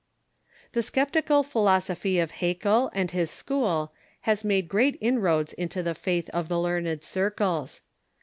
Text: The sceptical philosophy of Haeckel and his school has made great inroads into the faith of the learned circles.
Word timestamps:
The 0.71 0.81
sceptical 0.81 1.43
philosophy 1.43 2.17
of 2.17 2.31
Haeckel 2.31 2.89
and 2.95 3.11
his 3.11 3.29
school 3.29 3.93
has 4.21 4.43
made 4.43 4.67
great 4.67 4.97
inroads 4.99 5.53
into 5.53 5.83
the 5.83 5.93
faith 5.93 6.27
of 6.31 6.49
the 6.49 6.59
learned 6.59 7.03
circles. 7.03 7.81